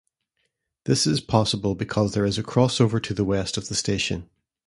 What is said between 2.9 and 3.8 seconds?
to the west of the